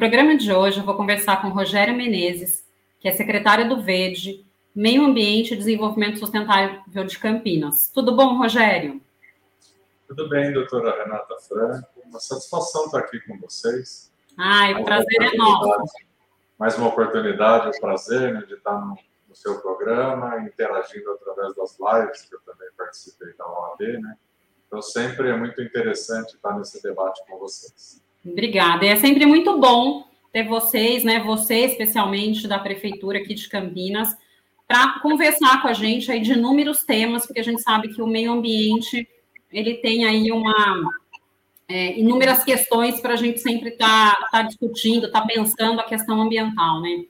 [0.00, 2.66] Programa de hoje eu vou conversar com Rogério Menezes,
[2.98, 7.90] que é secretário do Verde, Meio Ambiente e Desenvolvimento Sustentável de Campinas.
[7.92, 8.98] Tudo bom, Rogério?
[10.08, 11.86] Tudo bem, doutora Renata Franco.
[12.06, 14.10] Uma satisfação estar aqui com vocês.
[14.38, 15.92] Ai, o prazer é nosso.
[16.58, 18.96] Mais uma oportunidade, um prazer né, de estar no,
[19.28, 24.16] no, seu programa, interagindo através das lives, que eu também participei da OAB, né?
[24.66, 27.99] Então, sempre é muito interessante estar nesse debate com vocês.
[28.24, 28.86] Obrigada.
[28.86, 31.20] É sempre muito bom ter vocês, né?
[31.20, 34.16] Você especialmente da prefeitura aqui de Campinas,
[34.68, 38.06] para conversar com a gente aí de inúmeros temas, porque a gente sabe que o
[38.06, 39.08] meio ambiente
[39.52, 40.80] ele tem aí uma
[41.68, 45.84] é, inúmeras questões para a gente sempre estar tá, tá discutindo, estar tá pensando a
[45.84, 47.04] questão ambiental, né?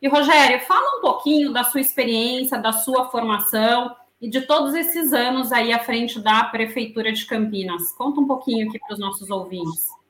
[0.00, 5.12] E Rogério, fala um pouquinho da sua experiência, da sua formação e de todos esses
[5.12, 7.92] anos aí à frente da prefeitura de Campinas.
[7.92, 10.01] Conta um pouquinho aqui para os nossos ouvintes.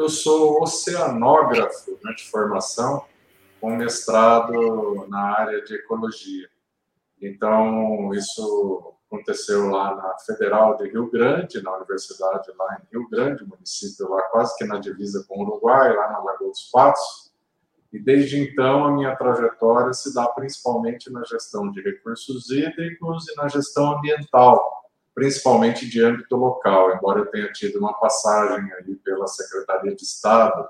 [0.00, 3.04] Eu sou oceanógrafo né, de formação,
[3.60, 6.48] com mestrado na área de ecologia.
[7.20, 13.44] Então, isso aconteceu lá na Federal de Rio Grande, na universidade lá em Rio Grande,
[13.44, 17.30] município lá quase que na divisa com o Uruguai, lá na Lagoa dos Patos.
[17.92, 23.36] E desde então a minha trajetória se dá principalmente na gestão de recursos hídricos e
[23.36, 24.79] na gestão ambiental,
[25.20, 30.66] principalmente de âmbito local, embora eu tenha tido uma passagem ali pela Secretaria de Estado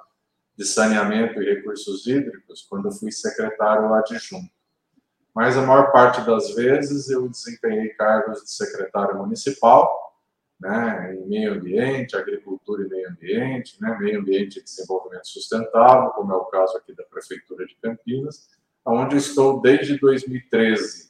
[0.57, 4.51] de Saneamento e Recursos Hídricos, quando eu fui secretário adjunto.
[5.33, 10.19] Mas a maior parte das vezes eu desempenhei cargos de secretário municipal,
[10.59, 16.33] né, em meio ambiente, agricultura e meio ambiente, né, meio ambiente e desenvolvimento sustentável, como
[16.33, 18.49] é o caso aqui da Prefeitura de Campinas,
[18.85, 21.10] onde estou desde 2013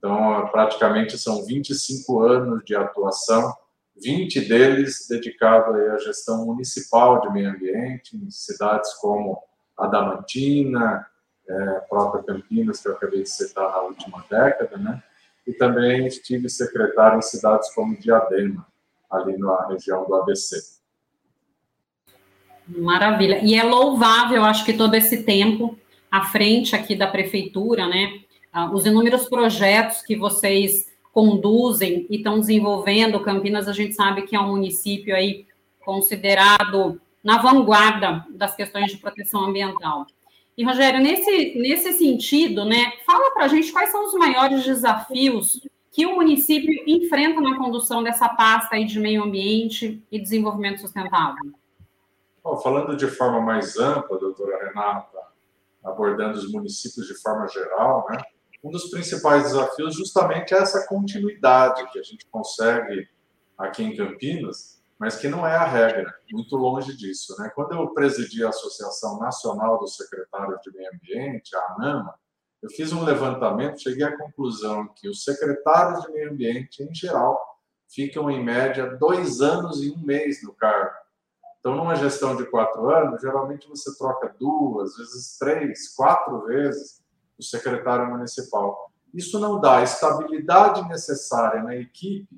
[0.00, 3.54] então, praticamente são 25 anos de atuação,
[4.02, 9.38] 20 deles dedicados à gestão municipal de meio ambiente, em cidades como
[9.76, 11.06] Adamantina,
[11.46, 15.02] é, própria Campinas, que eu acabei de citar na última década, né?
[15.46, 18.66] E também estive secretário em cidades como Diadema,
[19.10, 20.56] ali na região do ABC.
[22.66, 23.40] Maravilha.
[23.42, 25.78] E é louvável, acho que todo esse tempo
[26.10, 28.20] à frente aqui da prefeitura, né?
[28.52, 33.20] Ah, os inúmeros projetos que vocês conduzem e estão desenvolvendo.
[33.20, 35.46] Campinas, a gente sabe que é um município aí
[35.84, 40.06] considerado na vanguarda das questões de proteção ambiental.
[40.56, 45.60] E, Rogério, nesse, nesse sentido, né, fala para a gente quais são os maiores desafios
[45.92, 51.52] que o município enfrenta na condução dessa pasta aí de meio ambiente e desenvolvimento sustentável.
[52.42, 55.18] Bom, falando de forma mais ampla, doutora Renata,
[55.82, 58.18] abordando os municípios de forma geral, né,
[58.62, 63.08] um dos principais desafios justamente é essa continuidade que a gente consegue
[63.56, 67.34] aqui em Campinas, mas que não é a regra, muito longe disso.
[67.38, 67.50] Né?
[67.54, 72.14] Quando eu presidi a Associação Nacional dos Secretários de Meio Ambiente, a ANAMA,
[72.62, 77.40] eu fiz um levantamento, cheguei à conclusão que os secretários de meio ambiente, em geral,
[77.88, 80.94] ficam em média dois anos e um mês no cargo.
[81.58, 86.99] Então, numa gestão de quatro anos, geralmente você troca duas, vezes três, quatro vezes
[87.40, 88.92] do secretário municipal.
[89.12, 92.28] Isso não dá a estabilidade necessária na equipe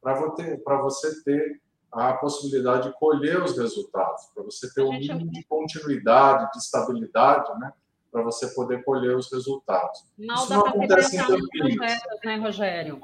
[0.00, 5.44] para você ter a possibilidade de colher os resultados, para você ter um mínimo de
[5.44, 7.72] continuidade, de estabilidade, né?
[8.10, 10.06] Para você poder colher os resultados.
[10.18, 11.76] Isso não acontece em Campinas.
[11.76, 13.02] Projetos, né, Rogério?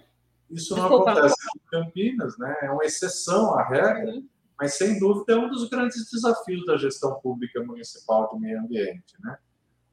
[0.50, 0.88] Isso Desculpa.
[0.88, 2.56] não acontece em Campinas, né?
[2.62, 4.26] É uma exceção à regra, uhum.
[4.58, 9.14] mas sem dúvida é um dos grandes desafios da gestão pública municipal de meio ambiente,
[9.20, 9.38] né?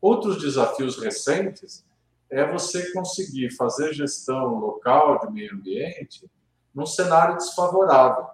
[0.06, 1.84] Outros desafios recentes
[2.30, 6.30] é você conseguir fazer gestão local de meio ambiente
[6.76, 8.28] num cenário desfavorável.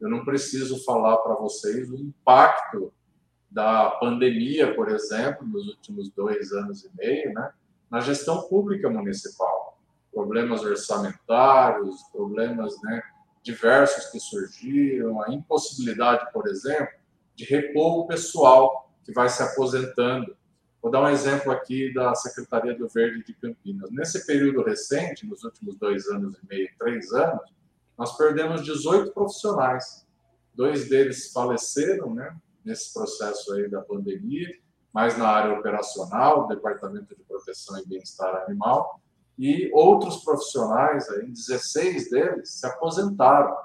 [0.00, 2.92] Eu não preciso falar para vocês o impacto
[3.48, 7.52] da pandemia, por exemplo, nos últimos dois anos e meio, né,
[7.88, 9.80] na gestão pública municipal.
[10.12, 13.00] Problemas orçamentários, problemas né,
[13.44, 16.98] diversos que surgiram, a impossibilidade, por exemplo,
[17.36, 20.36] de repor o pessoal que vai se aposentando
[20.82, 23.88] Vou dar um exemplo aqui da Secretaria do Verde de Campinas.
[23.92, 27.40] Nesse período recente, nos últimos dois anos e meio, três anos,
[27.96, 30.04] nós perdemos 18 profissionais.
[30.52, 34.52] Dois deles faleceram, né, nesse processo aí da pandemia,
[34.92, 39.00] mais na área operacional, Departamento de Proteção e Bem-Estar Animal,
[39.38, 43.56] e outros profissionais, aí, 16 deles, se aposentaram.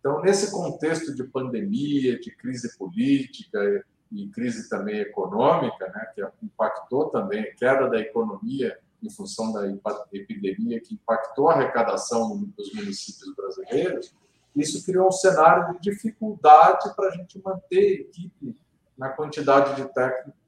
[0.00, 7.08] Então, nesse contexto de pandemia, de crise política, e crise também econômica, né, que impactou
[7.08, 9.66] também a queda da economia em função da
[10.12, 14.14] epidemia, que impactou a arrecadação dos municípios brasileiros,
[14.54, 18.56] Isso criou um cenário de dificuldade para a gente manter equipe
[18.96, 19.90] na quantidade de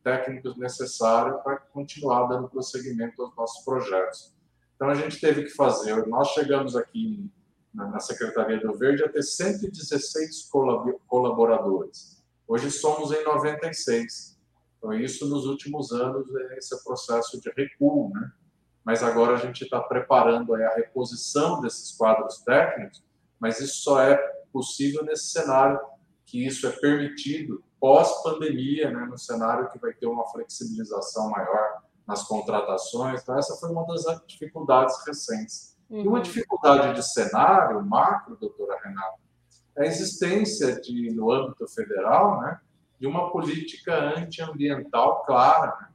[0.02, 4.32] técnicos necessários para continuar dando prosseguimento aos nossos projetos.
[4.76, 7.30] Então, a gente teve que fazer, nós chegamos aqui
[7.72, 10.50] na Secretaria do Verde a ter 116
[11.08, 12.13] colaboradores.
[12.46, 14.38] Hoje somos em 96.
[14.78, 18.30] Então, isso nos últimos anos é esse processo de recuo, né?
[18.84, 23.02] Mas agora a gente está preparando a reposição desses quadros técnicos,
[23.40, 24.14] mas isso só é
[24.52, 25.80] possível nesse cenário
[26.26, 32.22] que isso é permitido pós-pandemia, né, no cenário que vai ter uma flexibilização maior nas
[32.22, 33.22] contratações.
[33.22, 35.76] Então, essa foi uma das dificuldades recentes.
[35.88, 36.00] Uhum.
[36.00, 36.22] E uma uhum.
[36.22, 39.18] dificuldade de cenário macro, doutora Renata,
[39.76, 42.60] a existência de, no âmbito federal né,
[42.98, 45.76] de uma política antiambiental clara.
[45.80, 45.88] Né?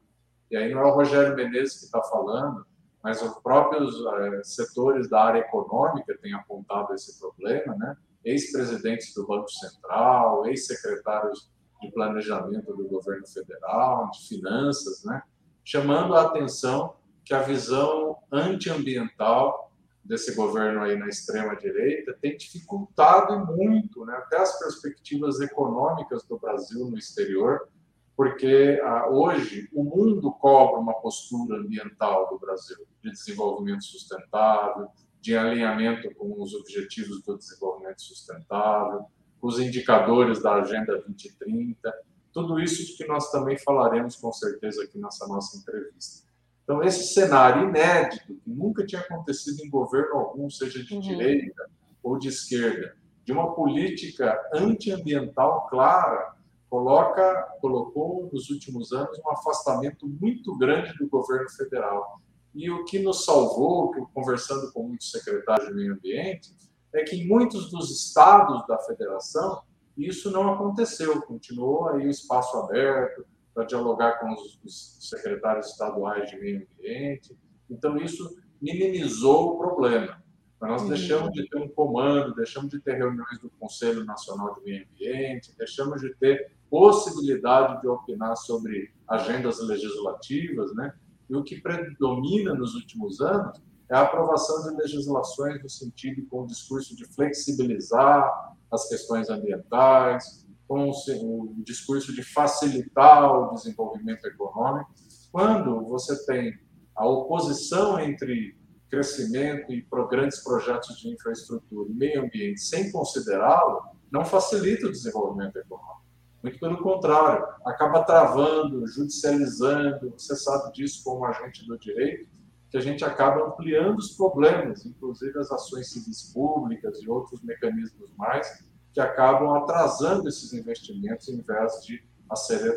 [0.52, 2.66] E aí não é o Rogério Menezes que está falando,
[3.02, 7.96] mas os próprios é, setores da área econômica têm apontado esse problema, né?
[8.26, 11.50] ex-presidentes do Banco Central, ex-secretários
[11.82, 15.24] de planejamento do governo federal, de finanças, né?
[15.64, 19.69] chamando a atenção que a visão antiambiental
[20.10, 26.40] desse governo aí na extrema direita tem dificultado muito, né, até as perspectivas econômicas do
[26.40, 27.70] Brasil no exterior,
[28.18, 34.88] porque ah, hoje o mundo cobra uma postura ambiental do Brasil de desenvolvimento sustentável,
[35.22, 39.06] de alinhamento com os objetivos do desenvolvimento sustentável,
[39.40, 41.94] os indicadores da Agenda 2030,
[42.34, 46.29] tudo isso que nós também falaremos com certeza aqui nessa nossa entrevista.
[46.70, 51.00] Então, esse cenário inédito, que nunca tinha acontecido em governo algum, seja de uhum.
[51.00, 51.68] direita
[52.04, 52.96] ou de esquerda,
[53.26, 56.36] de uma política antiambiental clara,
[56.70, 62.22] coloca, colocou nos últimos anos um afastamento muito grande do governo federal.
[62.54, 66.54] E o que nos salvou, conversando com muitos secretários de meio ambiente,
[66.94, 69.64] é que em muitos dos estados da federação
[69.98, 76.30] isso não aconteceu, continuou aí o espaço aberto para dialogar com os, os secretários estaduais
[76.30, 77.38] de meio ambiente.
[77.70, 80.22] Então isso minimizou o problema.
[80.60, 80.90] Mas nós uhum.
[80.90, 85.54] deixamos de ter um comando, deixamos de ter reuniões do Conselho Nacional de Meio Ambiente,
[85.58, 90.94] deixamos de ter possibilidade de opinar sobre agendas legislativas, né?
[91.30, 96.44] E o que predomina nos últimos anos é a aprovação de legislações no sentido com
[96.44, 104.94] o discurso de flexibilizar as questões ambientais, com o discurso de facilitar o desenvolvimento econômico.
[105.32, 106.54] Quando você tem
[106.96, 108.56] a oposição entre
[108.88, 113.82] crescimento e grandes projetos de infraestrutura e meio ambiente sem considerá-lo,
[114.12, 116.04] não facilita o desenvolvimento econômico.
[116.44, 120.12] Muito pelo contrário, acaba travando, judicializando.
[120.12, 122.30] Você sabe disso como agente do direito,
[122.70, 128.12] que a gente acaba ampliando os problemas, inclusive as ações civis públicas e outros mecanismos
[128.16, 128.48] mais,
[128.94, 132.04] que acabam atrasando esses investimentos em vez de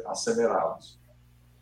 [0.05, 0.99] acelerá-los.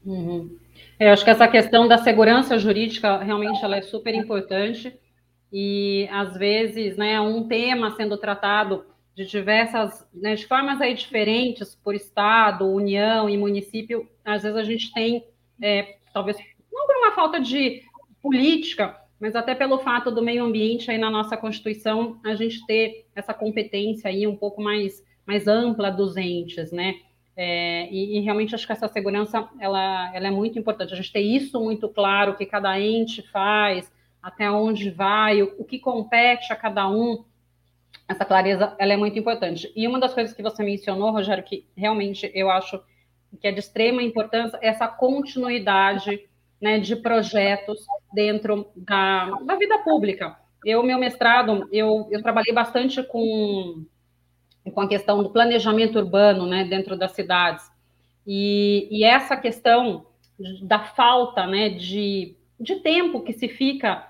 [0.05, 0.57] Uhum.
[0.99, 4.99] Eu acho que essa questão da segurança jurídica realmente ela é super importante
[5.53, 11.75] e às vezes, né, um tema sendo tratado de diversas, né, de formas aí diferentes
[11.75, 15.27] por estado, união e município, às vezes a gente tem,
[15.61, 16.37] é, talvez
[16.73, 17.83] não por uma falta de
[18.23, 23.07] política, mas até pelo fato do meio ambiente aí na nossa Constituição, a gente ter
[23.15, 26.95] essa competência aí um pouco mais, mais ampla dos entes, né?
[27.37, 30.93] É, e, e, realmente acho que essa segurança ela, ela é muito importante.
[30.93, 33.91] A gente ter isso muito claro, o que cada ente faz,
[34.23, 37.25] até onde vai, o, o que compete a cada um,
[38.09, 39.71] essa clareza ela é muito importante.
[39.77, 42.83] E uma das coisas que você mencionou, Rogério, que realmente eu acho
[43.41, 46.29] que é de extrema importância, é essa continuidade
[46.61, 50.37] né, de projetos dentro da, da vida pública.
[50.65, 53.85] Eu, meu mestrado, eu, eu trabalhei bastante com,
[54.73, 57.71] com a questão do planejamento urbano né, dentro das cidades.
[58.27, 60.07] E, e essa questão
[60.63, 64.07] da falta né, de, de tempo que se fica,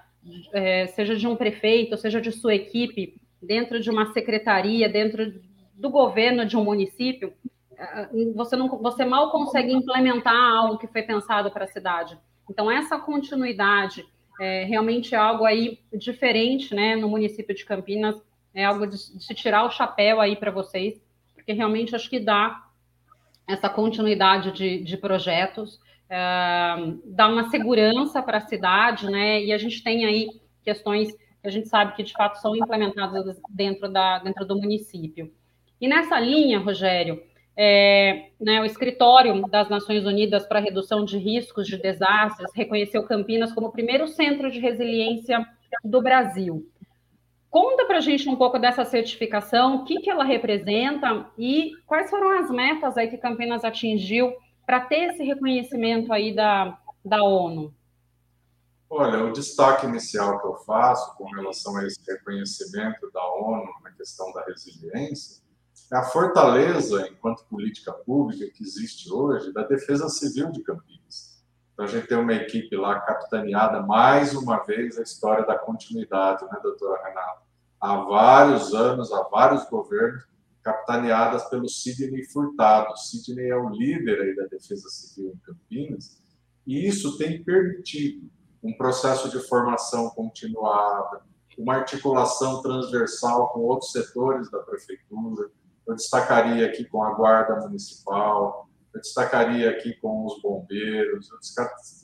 [0.53, 5.41] é, seja de um prefeito, seja de sua equipe, dentro de uma secretaria, dentro
[5.75, 7.33] do governo de um município,
[7.77, 12.19] é, você, não, você mal consegue implementar algo que foi pensado para a cidade.
[12.51, 14.05] Então, essa continuidade
[14.41, 18.21] é realmente é algo aí diferente, né, no município de Campinas,
[18.53, 21.01] é algo de, se tirar o chapéu aí para vocês,
[21.33, 22.67] porque realmente acho que dá
[23.47, 25.79] essa continuidade de, de projetos,
[26.09, 26.19] é,
[27.05, 30.29] dá uma segurança para a cidade, né, e a gente tem aí
[30.65, 35.33] questões que a gente sabe que de fato são implementadas dentro, da, dentro do município.
[35.81, 37.23] E nessa linha, Rogério,
[37.63, 43.53] é, né, o Escritório das Nações Unidas para Redução de Riscos de Desastres reconheceu Campinas
[43.53, 45.47] como o primeiro centro de resiliência
[45.85, 46.67] do Brasil.
[47.51, 52.09] Conta para a gente um pouco dessa certificação, o que, que ela representa e quais
[52.09, 54.33] foram as metas aí que Campinas atingiu
[54.65, 57.75] para ter esse reconhecimento aí da, da ONU.
[58.89, 63.91] Olha, o destaque inicial que eu faço com relação a esse reconhecimento da ONU na
[63.91, 65.40] questão da resiliência
[65.93, 71.43] a fortaleza, enquanto política pública que existe hoje, da defesa civil de Campinas.
[71.73, 76.45] Então, a gente tem uma equipe lá capitaneada, mais uma vez, a história da continuidade,
[76.45, 77.41] né, doutora Renata?
[77.81, 80.29] Há vários anos, há vários governos,
[80.63, 82.97] capitaneadas pelo Sidney Furtado.
[82.97, 86.23] Sidney é o líder aí da defesa civil em Campinas,
[86.67, 88.31] e isso tem permitido
[88.63, 91.23] um processo de formação continuada,
[91.59, 95.51] uma articulação transversal com outros setores da prefeitura,
[95.91, 101.39] eu destacaria aqui com a Guarda Municipal, eu destacaria aqui com os bombeiros, eu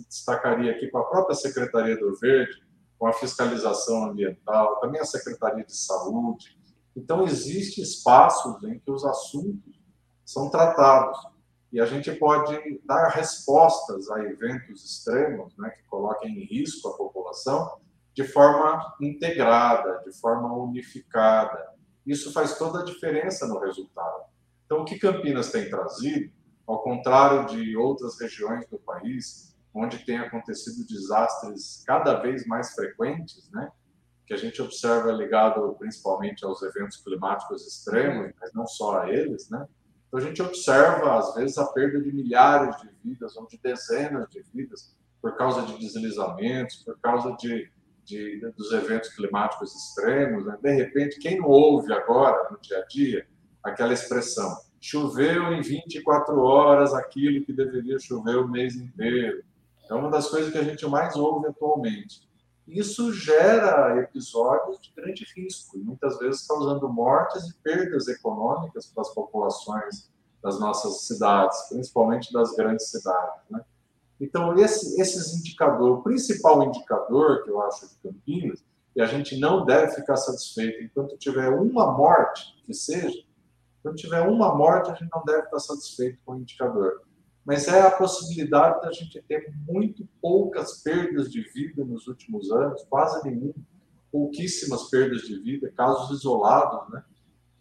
[0.09, 2.67] destacaria aqui com a própria Secretaria do Verde,
[2.99, 6.59] com a fiscalização ambiental, também a Secretaria de Saúde.
[6.97, 9.81] Então, existem espaços em que os assuntos
[10.25, 11.19] são tratados
[11.73, 16.97] e a gente pode dar respostas a eventos extremos né, que coloquem em risco a
[16.97, 17.79] população
[18.15, 21.76] de forma integrada, de forma unificada,
[22.07, 24.25] isso faz toda a diferença no resultado.
[24.65, 26.33] Então, o que Campinas tem trazido,
[26.67, 33.49] ao contrário de outras regiões do país, onde tem acontecido desastres cada vez mais frequentes,
[33.53, 33.71] né?
[34.27, 39.49] que a gente observa ligado principalmente aos eventos climáticos extremos, mas não só a eles,
[39.49, 39.67] né?
[40.09, 44.29] Então a gente observa às vezes a perda de milhares de vidas ou de dezenas
[44.29, 47.71] de vidas por causa de deslizamentos, por causa de
[48.07, 50.57] de, dos eventos climáticos extremos, né?
[50.63, 53.27] de repente, quem não ouve agora, no dia a dia,
[53.63, 59.43] aquela expressão, choveu em 24 horas aquilo que deveria chover o mês inteiro.
[59.91, 62.27] É uma das coisas que a gente mais ouve atualmente.
[62.67, 69.15] Isso gera episódios de grande risco, muitas vezes causando mortes e perdas econômicas para as
[69.15, 70.11] populações
[70.43, 73.43] das nossas cidades, principalmente das grandes cidades.
[73.51, 73.61] Né?
[74.21, 79.39] Então, esse, esses indicadores, o principal indicador que eu acho de Campinas, e a gente
[79.39, 83.23] não deve ficar satisfeito enquanto tiver uma morte, que seja,
[83.83, 87.03] quando tiver uma morte, a gente não deve estar satisfeito com o indicador.
[87.45, 92.85] Mas é a possibilidade da gente ter muito poucas perdas de vida nos últimos anos,
[92.89, 93.53] quase nenhum,
[94.11, 97.05] pouquíssimas perdas de vida, casos isolados, né?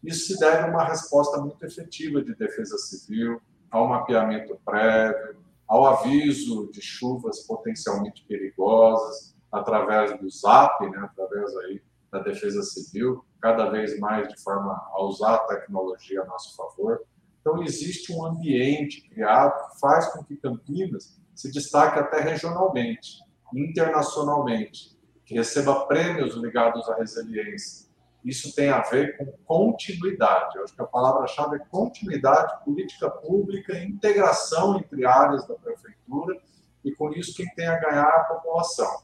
[0.04, 5.36] Isso se deve a uma resposta muito efetiva de defesa civil, ao mapeamento prévio,
[5.68, 11.82] ao aviso de chuvas potencialmente perigosas, através do ZAP, né, através aí
[12.12, 17.04] da Defesa Civil, cada vez mais de forma a usar a tecnologia a nosso favor.
[17.42, 23.20] Então, existe um ambiente criado que faz com que Campinas se destaque até regionalmente,
[23.54, 27.85] internacionalmente, que receba prêmios ligados à resiliência,
[28.26, 30.58] isso tem a ver com continuidade.
[30.58, 36.36] Eu acho que a palavra-chave é continuidade, política pública, integração entre áreas da prefeitura
[36.84, 39.04] e com isso quem tem a ganhar é a população.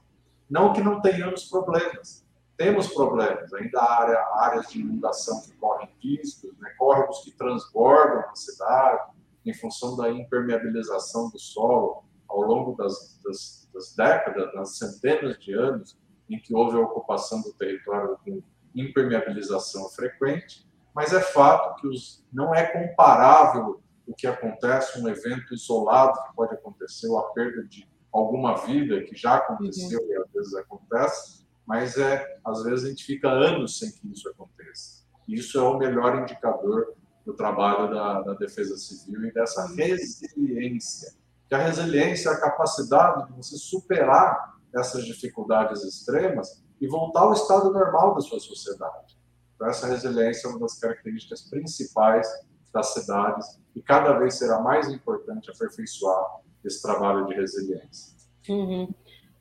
[0.50, 2.26] Não que não tenhamos problemas,
[2.58, 6.74] temos problemas, ainda há área, áreas de inundação que correm riscos, né?
[6.78, 9.12] córregos que transbordam a cidade
[9.46, 15.54] em função da impermeabilização do solo ao longo das, das, das décadas, das centenas de
[15.54, 15.98] anos
[16.30, 18.42] em que houve a ocupação do território com
[18.76, 25.54] impermeabilização frequente, mas é fato que os, não é comparável o que acontece, um evento
[25.54, 30.12] isolado que pode acontecer, ou a perda de alguma vida que já aconteceu uhum.
[30.12, 34.28] e às vezes acontece, mas é às vezes a gente fica anos sem que isso
[34.30, 35.06] aconteça.
[35.28, 36.94] Isso é o melhor indicador
[37.26, 41.14] do trabalho da, da defesa civil e dessa resiliência.
[41.48, 47.34] Que a resiliência é a capacidade de você superar essas dificuldades extremas e voltar ao
[47.34, 49.16] estado normal da sua sociedade.
[49.56, 52.28] Então, essa resiliência é uma das características principais
[52.74, 58.16] das cidades e cada vez será mais importante aperfeiçoar esse trabalho de resiliência.
[58.50, 58.90] Uhum.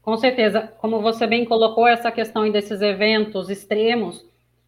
[0.03, 4.25] Com certeza, como você bem colocou essa questão desses eventos extremos,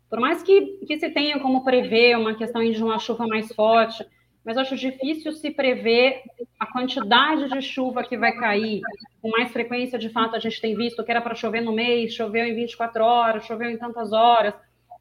[0.08, 4.06] por mais que, que se tenha como prever uma questão de uma chuva mais forte,
[4.44, 6.22] mas acho difícil se prever
[6.58, 8.80] a quantidade de chuva que vai cair.
[9.20, 12.14] Com mais frequência, de fato, a gente tem visto que era para chover no mês,
[12.14, 14.54] choveu em 24 horas, choveu em tantas horas.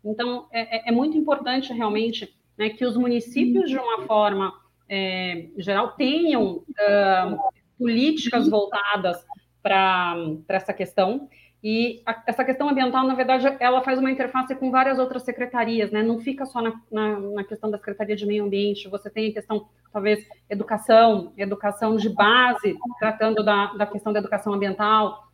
[0.05, 4.53] Então, é, é, é muito importante realmente né, que os municípios, de uma forma
[4.87, 9.25] é, geral, tenham uh, políticas voltadas
[9.63, 10.15] para
[10.49, 11.27] essa questão.
[11.63, 15.91] E a, essa questão ambiental, na verdade, ela faz uma interface com várias outras secretarias,
[15.91, 16.01] né?
[16.01, 19.33] Não fica só na, na, na, questão da Secretaria de Meio Ambiente, você tem a
[19.33, 25.27] questão, talvez, educação, educação de base, tratando da, da questão da educação ambiental,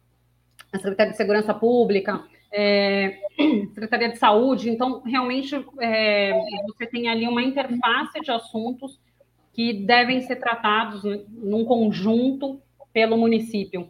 [0.73, 3.19] a Secretaria de Segurança Pública, é,
[3.73, 4.69] Secretaria de Saúde.
[4.69, 6.33] Então, realmente, é,
[6.67, 8.99] você tem ali uma interface de assuntos
[9.53, 13.87] que devem ser tratados num conjunto pelo município.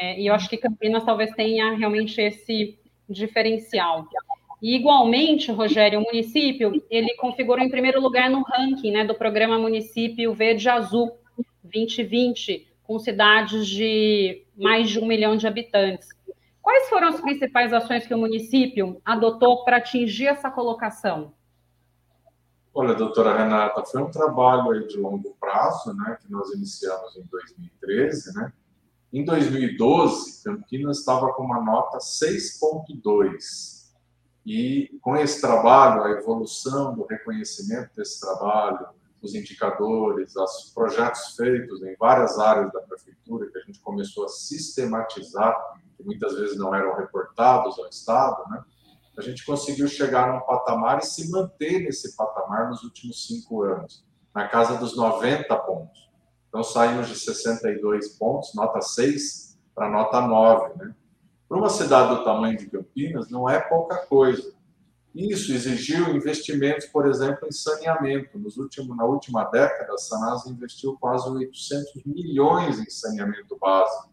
[0.00, 2.78] É, e eu acho que Campinas talvez tenha realmente esse
[3.08, 4.06] diferencial.
[4.62, 9.58] E, igualmente, Rogério, o município, ele configurou em primeiro lugar no ranking né, do programa
[9.58, 11.16] Município Verde Azul
[11.64, 16.08] 2020, com cidades de mais de um milhão de habitantes.
[16.62, 21.32] Quais foram as principais ações que o município adotou para atingir essa colocação?
[22.74, 28.34] Olha, doutora Renata, foi um trabalho de longo prazo, né, que nós iniciamos em 2013,
[28.34, 28.52] né?
[29.12, 33.88] Em 2012, Campinas estava com uma nota 6.2.
[34.44, 38.88] E com esse trabalho, a evolução do reconhecimento desse trabalho,
[39.22, 44.28] os indicadores, os projetos feitos em várias áreas da prefeitura, que a gente começou a
[44.28, 45.56] sistematizar,
[45.96, 48.62] que muitas vezes não eram reportados ao Estado, né?
[49.16, 54.04] a gente conseguiu chegar num patamar e se manter nesse patamar nos últimos cinco anos,
[54.32, 56.07] na casa dos 90 pontos.
[56.48, 60.78] Então, saímos de 62 pontos, nota 6, para nota 9.
[60.78, 60.94] Né?
[61.48, 64.56] Para uma cidade do tamanho de Campinas, não é pouca coisa.
[65.14, 68.38] Isso exigiu investimentos, por exemplo, em saneamento.
[68.38, 74.10] Nos últimos, na última década, a Sanasa investiu quase 800 milhões em saneamento básico.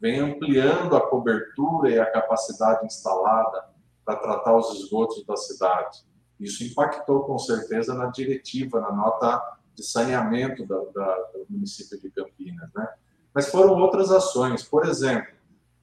[0.00, 3.64] Vem ampliando a cobertura e a capacidade instalada
[4.04, 6.00] para tratar os esgotos da cidade.
[6.38, 9.40] Isso impactou, com certeza, na diretiva, na nota
[9.74, 12.70] de saneamento da, da, do município de Campinas.
[12.74, 12.88] Né?
[13.34, 14.62] Mas foram outras ações.
[14.62, 15.32] Por exemplo,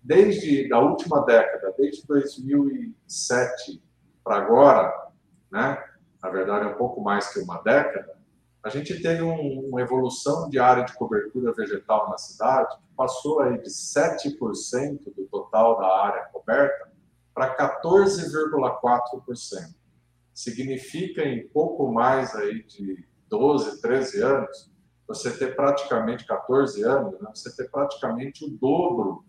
[0.01, 3.81] desde a última década, desde 2007
[4.24, 5.10] para agora,
[5.51, 5.84] né?
[6.22, 8.17] na verdade é um pouco mais que uma década,
[8.62, 13.39] a gente teve um, uma evolução de área de cobertura vegetal na cidade que passou
[13.39, 16.92] aí de 7% do total da área coberta
[17.33, 19.74] para 14,4%.
[20.33, 24.72] Significa em pouco mais aí de 12, 13 anos,
[25.07, 27.29] você ter praticamente 14 anos, né?
[27.33, 29.24] você ter praticamente o dobro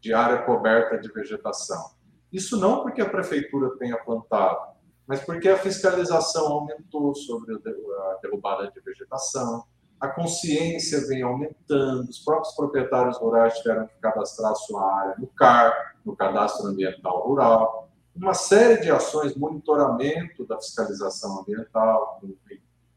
[0.00, 1.90] de área coberta de vegetação.
[2.32, 8.70] Isso não porque a prefeitura tenha plantado, mas porque a fiscalização aumentou sobre a derrubada
[8.70, 9.64] de vegetação,
[10.00, 15.96] a consciência vem aumentando, os próprios proprietários rurais tiveram que cadastrar sua área no CAR,
[16.04, 22.20] no Cadastro Ambiental Rural, uma série de ações, monitoramento da fiscalização ambiental,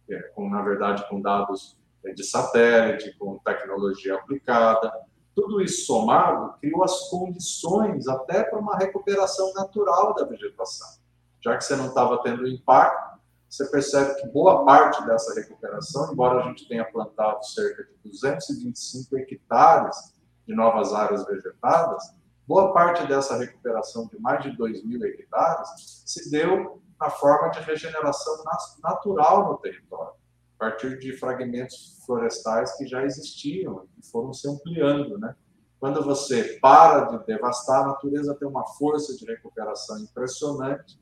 [0.10, 4.92] é, com na verdade, com dados é, de satélite, com tecnologia aplicada,
[5.36, 11.00] tudo isso somado criou as condições até para uma recuperação natural da vegetação.
[11.42, 13.20] Já que você não estava tendo impacto,
[13.50, 19.18] você percebe que boa parte dessa recuperação, embora a gente tenha plantado cerca de 225
[19.18, 20.14] hectares
[20.46, 22.14] de novas áreas vegetadas,
[22.46, 27.60] boa parte dessa recuperação de mais de 2 mil hectares se deu na forma de
[27.62, 28.44] regeneração
[28.84, 30.14] natural no território
[30.60, 35.34] a partir de fragmentos florestais que já existiam e foram se ampliando, né?
[35.80, 41.00] Quando você para de devastar, a natureza tem uma força de recuperação impressionante.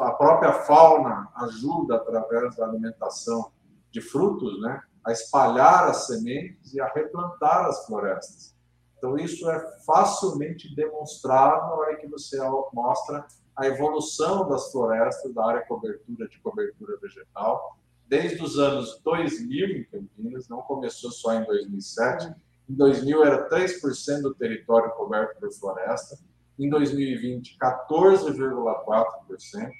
[0.00, 3.52] A própria fauna ajuda, através da alimentação
[3.92, 8.56] de frutos, né, a espalhar as sementes e a replantar as florestas.
[8.96, 12.36] Então, isso é facilmente demonstrado na hora que você
[12.72, 13.24] mostra
[13.58, 19.84] a evolução das florestas, da área cobertura de cobertura vegetal, desde os anos 2000 em
[19.84, 22.32] Campinas, não começou só em 2007.
[22.70, 26.16] Em 2000 era 3% do território coberto por floresta.
[26.56, 29.70] Em 2020, 14,4%,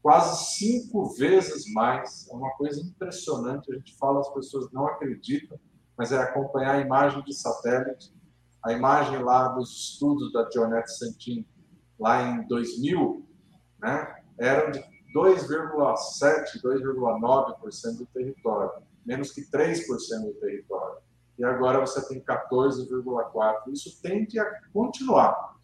[0.00, 2.28] quase cinco vezes mais.
[2.30, 3.72] É uma coisa impressionante.
[3.72, 5.58] A gente fala, as pessoas não acreditam,
[5.98, 8.14] mas é acompanhar a imagem de satélite,
[8.64, 11.44] a imagem lá dos estudos da Dionete Santin,
[11.98, 13.26] lá em 2000,
[13.80, 14.80] né, eram de
[15.14, 19.86] 2,7%, 2,9% do território, menos que 3%
[20.24, 20.98] do território.
[21.38, 23.72] E agora você tem 14,4%.
[23.72, 25.56] Isso tende a continuar,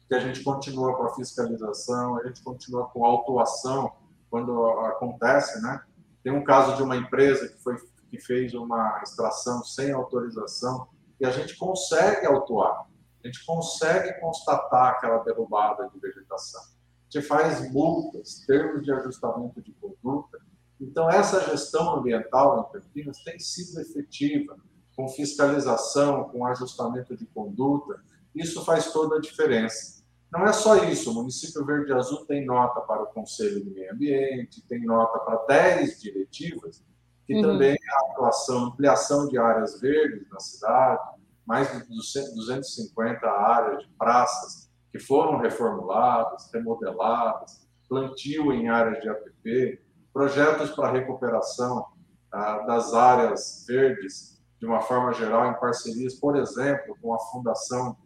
[0.00, 3.92] porque a gente continua com a fiscalização, a gente continua com a autuação
[4.28, 5.80] quando acontece, né?
[6.22, 7.76] Tem um caso de uma empresa que, foi,
[8.10, 10.88] que fez uma extração sem autorização
[11.20, 12.86] e a gente consegue autuar,
[13.24, 16.74] a gente consegue constatar aquela derrubada de vegetação
[17.14, 20.36] você faz multas, termos de ajustamento de conduta.
[20.80, 24.56] Então, essa gestão ambiental em Campinas tem sido efetiva,
[24.96, 28.02] com fiscalização, com ajustamento de conduta.
[28.34, 30.02] Isso faz toda a diferença.
[30.32, 33.92] Não é só isso, o município Verde Azul tem nota para o Conselho de Meio
[33.92, 36.82] Ambiente, tem nota para 10 diretivas,
[37.24, 37.42] que uhum.
[37.42, 41.00] também a atuação, ampliação de áreas verdes na cidade,
[41.46, 49.80] mais de 250 áreas de praças que foram reformuladas, remodeladas, plantio em áreas de APP,
[50.12, 51.86] projetos para recuperação
[52.32, 57.96] ah, das áreas verdes de uma forma geral em parcerias, por exemplo, com a Fundação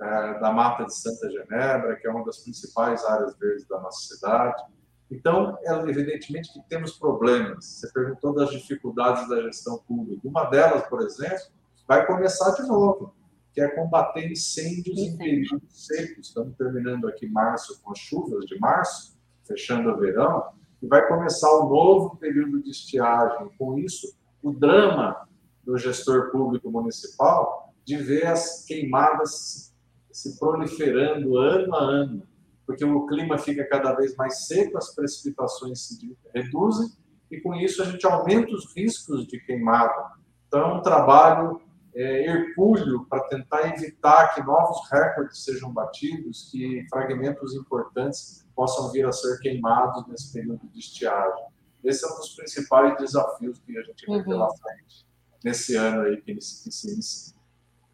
[0.00, 4.14] eh, da Mata de Santa Genebra, que é uma das principais áreas verdes da nossa
[4.14, 4.62] cidade.
[5.10, 7.64] Então, é evidentemente que temos problemas.
[7.64, 10.20] Você perguntou das dificuldades da gestão pública.
[10.26, 11.46] Uma delas, por exemplo,
[11.86, 13.14] vai começar de novo,
[13.52, 16.28] que é combater incêndios em períodos secos.
[16.28, 20.44] Estamos terminando aqui março com as chuvas de março, fechando o verão,
[20.82, 23.50] e vai começar o um novo período de estiagem.
[23.58, 25.28] Com isso, o drama
[25.62, 29.74] do gestor público municipal de ver as queimadas
[30.10, 32.22] se proliferando ano a ano,
[32.66, 36.90] porque o clima fica cada vez mais seco, as precipitações se reduzem
[37.30, 40.12] e com isso a gente aumenta os riscos de queimada.
[40.46, 41.60] Então é um trabalho
[41.94, 49.06] é, hercúleo para tentar evitar que novos recordes sejam batidos, que fragmentos importantes possam vir
[49.06, 51.44] a ser queimados nesse período de estiagem.
[51.82, 54.24] Esse é um dos principais desafios que a gente vê uhum.
[54.24, 55.06] pela frente
[55.44, 57.34] nesse ano aí que, que se inicia.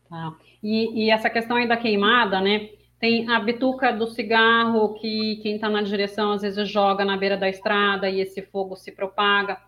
[0.08, 0.34] Tá.
[0.62, 2.70] E, e, essa questão aí da queimada, né?
[2.98, 7.36] Tem a bituca do cigarro que quem está na direção às vezes joga na beira
[7.36, 9.58] da estrada e esse fogo se propaga.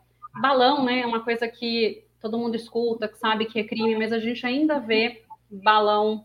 [0.41, 1.01] Balão, né?
[1.01, 4.47] É uma coisa que todo mundo escuta, que sabe que é crime, mas a gente
[4.47, 6.25] ainda vê balão,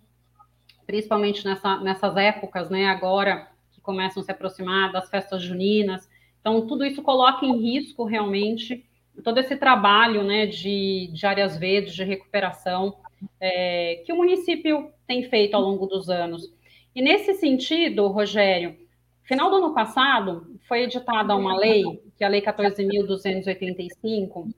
[0.85, 2.85] principalmente nessa, nessas épocas, né?
[2.85, 6.07] Agora que começam a se aproximar das festas juninas.
[6.39, 8.85] Então, tudo isso coloca em risco realmente
[9.23, 12.97] todo esse trabalho né, de, de áreas verdes, de recuperação,
[13.41, 16.53] é, que o município tem feito ao longo dos anos.
[16.95, 18.77] E nesse sentido, Rogério,
[19.23, 21.83] final do ano passado foi editada uma lei,
[22.15, 24.53] que é a Lei 14.285,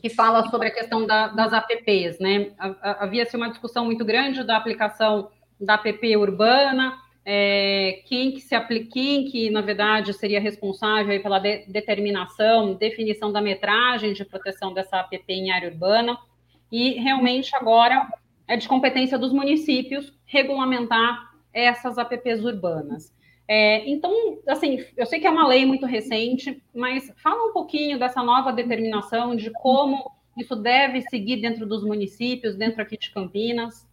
[0.00, 2.52] que fala sobre a questão da, das APPs, né?
[2.80, 8.90] Havia-se uma discussão muito grande da aplicação da APP urbana, é, quem que se aplica,
[8.92, 15.00] quem que, na verdade, seria responsável pela de, determinação, definição da metragem de proteção dessa
[15.00, 16.18] APP em área urbana,
[16.70, 18.08] e realmente agora
[18.48, 23.12] é de competência dos municípios regulamentar essas APPs urbanas.
[23.54, 27.98] É, então, assim, eu sei que é uma lei muito recente, mas fala um pouquinho
[27.98, 33.86] dessa nova determinação de como isso deve seguir dentro dos municípios, dentro aqui de Campinas.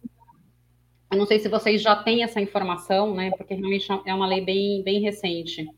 [1.12, 3.32] Eu não sei se vocês já têm essa informação, né?
[3.36, 5.68] Porque realmente é uma lei bem, bem recente.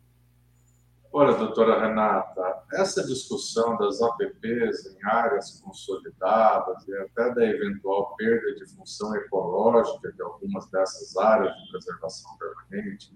[1.13, 8.55] Olha, doutora Renata, essa discussão das APPs em áreas consolidadas e até da eventual perda
[8.55, 13.13] de função ecológica de algumas dessas áreas de preservação permanente,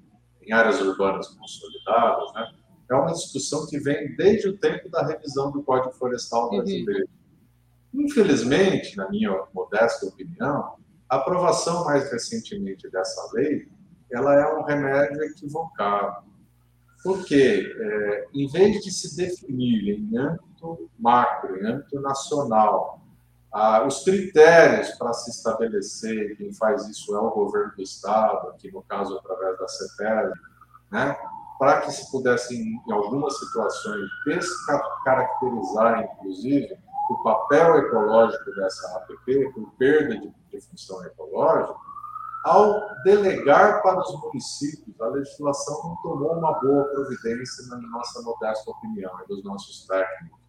[0.46, 2.52] em áreas urbanas consolidadas, né,
[2.88, 6.56] é uma discussão que vem desde o tempo da revisão do Código Florestal uhum.
[6.56, 7.08] brasileiro.
[7.92, 8.02] Uhum.
[8.02, 10.76] Infelizmente, na minha modesta opinião,
[11.08, 13.68] a aprovação mais recentemente dessa lei,
[14.12, 16.24] ela é um remédio equivocado.
[17.02, 23.00] Porque, é, em vez de se definir em âmbito macro, em âmbito nacional,
[23.56, 28.70] ah, os critérios para se estabelecer, quem faz isso é o governo do Estado, aqui
[28.70, 30.32] no caso através da CETES,
[30.90, 31.16] né,
[31.58, 39.70] para que se pudesse, em algumas situações, descaracterizar, inclusive, o papel ecológico dessa APP, por
[39.78, 41.78] perda de de função ecológica,
[42.44, 48.70] ao delegar para os municípios, a legislação não tomou uma boa providência, na nossa modesta
[48.70, 50.45] opinião, e dos nossos técnicos,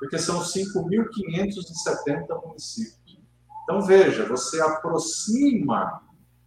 [0.00, 3.20] porque são 5.570 municípios.
[3.62, 6.02] Então, veja, você aproxima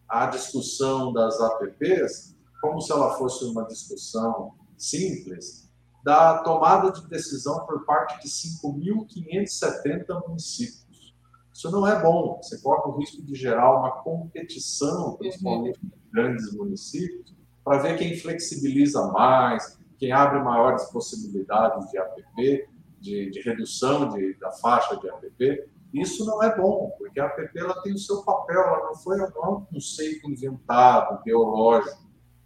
[0.10, 5.72] a discussão das APPs como se ela fosse uma discussão simples,
[6.04, 11.16] da tomada de decisão por parte de 5.570 municípios.
[11.54, 12.40] Isso não é bom.
[12.42, 15.92] Você corre o risco de gerar uma competição, principalmente uhum.
[16.12, 22.68] grandes municípios, para ver quem flexibiliza mais, quem abre maiores possibilidades de APP,
[23.04, 25.70] de, de redução de, da faixa de APP.
[25.94, 29.20] Isso não é bom, porque a APP ela tem o seu papel, ela não foi
[29.20, 32.02] é um conceito inventado, biológico.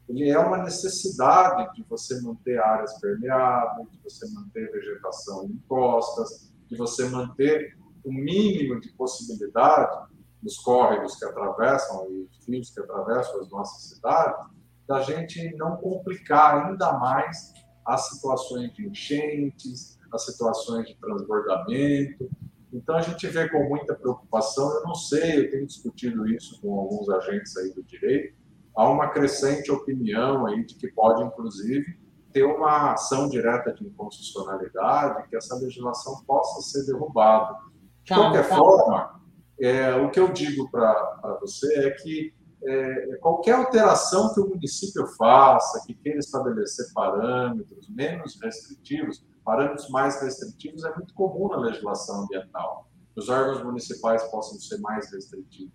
[0.09, 6.51] Ele é uma necessidade de você manter áreas permeáveis, de você manter vegetação em costas,
[6.67, 10.07] de você manter o mínimo de possibilidade
[10.41, 14.45] nos córregos que atravessam e os rios que atravessam as nossas cidades,
[14.87, 17.53] da gente não complicar ainda mais
[17.85, 22.29] as situações de enchentes, as situações de transbordamento.
[22.71, 26.77] Então a gente vê com muita preocupação, eu não sei, eu tenho discutido isso com
[26.79, 28.35] alguns agentes aí do direito,
[28.75, 31.97] há uma crescente opinião aí de que pode inclusive
[32.31, 37.57] ter uma ação direta de inconstitucionalidade, que essa legislação possa ser derrubada.
[38.03, 38.55] De qualquer tá, tá.
[38.55, 39.21] forma,
[39.59, 45.05] é, o que eu digo para você é que é, qualquer alteração que o município
[45.17, 52.23] faça, que queira estabelecer parâmetros menos restritivos, parâmetros mais restritivos é muito comum na legislação
[52.23, 52.91] ambiental.
[53.15, 55.71] Os órgãos municipais possam ser mais restritivos.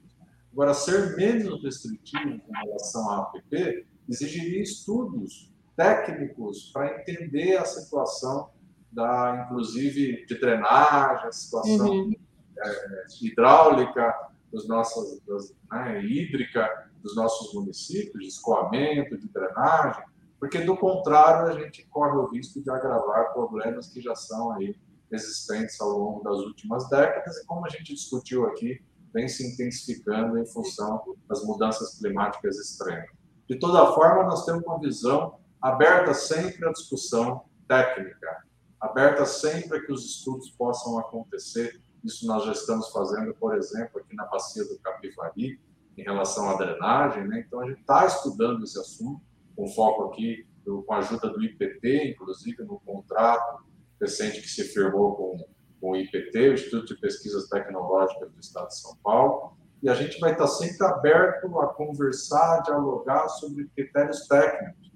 [0.52, 8.50] Agora, ser menos restritivo em relação à APP exigiria estudos técnicos para entender a situação
[8.92, 12.14] da, inclusive, de drenagem, a situação uhum.
[12.58, 14.14] é, hidráulica
[14.52, 20.04] dos nossos, das, né, hídrica dos nossos municípios, de escoamento, de drenagem,
[20.42, 24.74] porque do contrário a gente corre o risco de agravar problemas que já são aí
[25.08, 28.82] existentes ao longo das últimas décadas e como a gente discutiu aqui,
[29.14, 33.08] vem se intensificando em função das mudanças climáticas extremas.
[33.48, 38.44] De toda forma, nós temos uma visão aberta sempre à discussão técnica,
[38.80, 41.80] aberta sempre a que os estudos possam acontecer.
[42.02, 45.60] Isso nós já estamos fazendo, por exemplo, aqui na bacia do Capivari,
[45.96, 47.28] em relação à drenagem.
[47.28, 47.44] Né?
[47.46, 49.22] Então, a gente está estudando esse assunto,
[49.54, 53.64] com foco aqui, com a ajuda do IPT, inclusive no contrato
[54.00, 55.36] recente que se firmou com,
[55.80, 59.94] com o IPT, o Instituto de Pesquisas Tecnológicas do Estado de São Paulo, e a
[59.94, 64.92] gente vai estar sempre aberto a conversar, a dialogar sobre critérios técnicos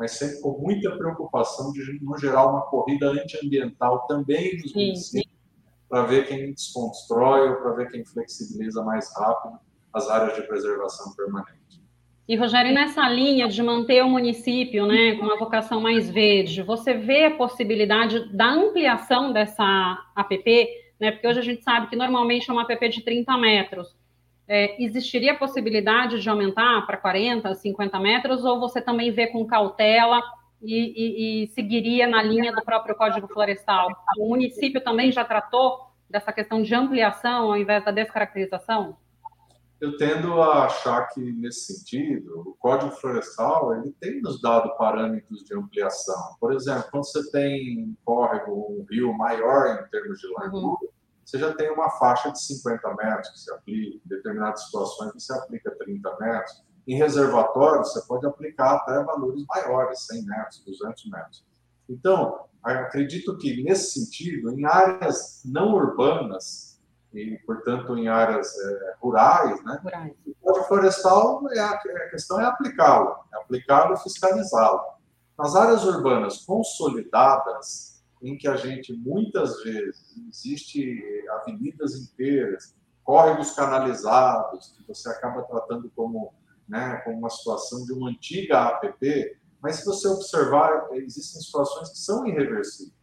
[0.00, 5.30] mas sempre com muita preocupação de não gerar uma corrida antiambiental também nos municípios,
[5.90, 9.58] para ver quem desconstrói ou para ver quem flexibiliza mais rápido
[9.92, 11.59] as áreas de preservação permanente.
[12.30, 16.94] E, Rogério, nessa linha de manter o município né, com uma vocação mais verde, você
[16.94, 19.64] vê a possibilidade da ampliação dessa
[20.14, 20.68] APP?
[21.00, 23.98] Né, porque hoje a gente sabe que normalmente é uma APP de 30 metros
[24.52, 29.46] é, existiria a possibilidade de aumentar para 40, 50 metros, ou você também vê com
[29.46, 30.20] cautela
[30.60, 33.88] e, e, e, seguiria na linha do próprio Código Florestal?
[34.18, 38.96] O município também já tratou dessa questão de ampliação ao invés da descaracterização?
[39.80, 45.42] Eu tendo a achar que, nesse sentido, o Código Florestal ele tem nos dado parâmetros
[45.44, 46.36] de ampliação.
[46.38, 50.90] Por exemplo, quando você tem um córrego, um rio maior em termos de largura, uhum
[51.30, 55.32] você já tem uma faixa de 50 metros que se aplica, em determinadas situações você
[55.32, 56.64] aplica 30 metros.
[56.88, 61.44] Em reservatórios, você pode aplicar até valores maiores, 100 metros, 200 metros.
[61.88, 66.69] Então, acredito que, nesse sentido, em áreas não urbanas,
[67.12, 69.80] e, portanto, em áreas é, rurais, né?
[69.82, 70.12] Rurais.
[70.26, 74.80] o Código Florestal, é a, a questão é aplicá-lo, é aplicá-lo e fiscalizá-lo.
[75.36, 84.74] Nas áreas urbanas consolidadas, em que a gente muitas vezes existe avenidas inteiras, córregos canalizados,
[84.76, 86.32] que você acaba tratando como,
[86.68, 91.98] né, como uma situação de uma antiga APP, mas se você observar, existem situações que
[91.98, 92.94] são irreversíveis,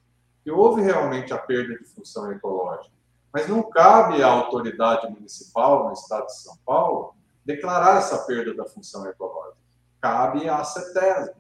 [0.44, 2.96] que houve realmente a perda de função ecológica,
[3.38, 7.14] mas não cabe à autoridade municipal no estado de São Paulo
[7.46, 9.62] declarar essa perda da função ecológica.
[10.02, 11.36] Cabe à CETESB,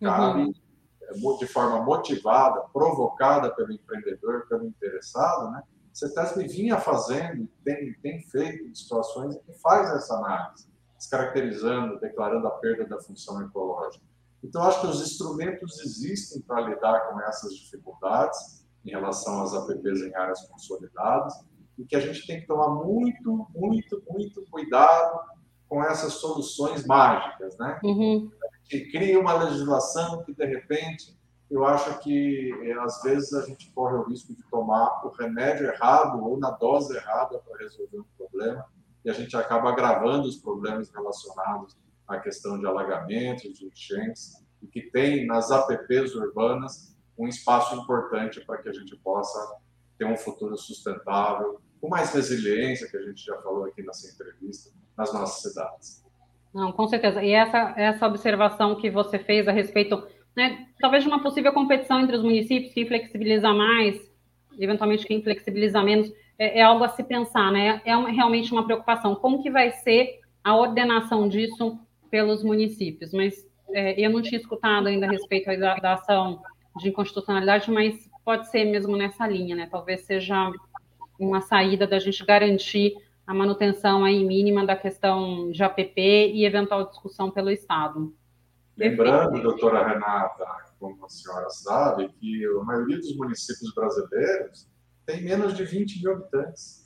[0.00, 0.52] cabe uhum
[1.40, 5.60] de forma motivada, provocada pelo empreendedor, pelo interessado, né?
[5.92, 12.84] CETESB vinha fazendo, tem, tem feito situações que faz essa análise, descaracterizando, declarando a perda
[12.86, 14.04] da função ecológica.
[14.40, 20.02] Então, acho que os instrumentos existem para lidar com essas dificuldades em relação às APPs
[20.02, 21.34] em áreas consolidadas
[21.78, 25.20] e que a gente tem que tomar muito, muito, muito cuidado
[25.68, 27.78] com essas soluções mágicas, né?
[27.84, 28.30] Uhum
[28.70, 31.18] que cria uma legislação que, de repente,
[31.50, 35.66] eu acho que, eh, às vezes, a gente corre o risco de tomar o remédio
[35.66, 38.64] errado ou na dose errada para resolver um problema,
[39.04, 44.68] e a gente acaba agravando os problemas relacionados à questão de alagamentos, de enchentes, e
[44.68, 46.89] que tem nas APPs urbanas
[47.20, 49.58] um espaço importante para que a gente possa
[49.98, 54.70] ter um futuro sustentável, com mais resiliência, que a gente já falou aqui nessa entrevista,
[54.96, 56.02] nas nossas cidades.
[56.52, 57.22] Não, com certeza.
[57.22, 60.02] E essa, essa observação que você fez a respeito,
[60.34, 64.00] né, talvez de uma possível competição entre os municípios, quem flexibiliza mais,
[64.58, 67.82] eventualmente quem flexibiliza menos, é, é algo a se pensar, né?
[67.84, 69.14] É uma, realmente uma preocupação.
[69.14, 71.78] Como que vai ser a ordenação disso
[72.10, 73.12] pelos municípios?
[73.12, 76.42] Mas é, eu não tinha escutado ainda a respeito da, da ação
[76.78, 79.68] de inconstitucionalidade, mas pode ser mesmo nessa linha, né?
[79.70, 80.50] Talvez seja
[81.18, 82.94] uma saída da gente garantir
[83.26, 88.14] a manutenção aí mínima da questão de APP e eventual discussão pelo Estado.
[88.76, 90.46] Lembrando, doutora Renata,
[90.78, 94.68] como a senhora sabe, que a maioria dos municípios brasileiros
[95.04, 96.79] tem menos de 20 mil habitantes.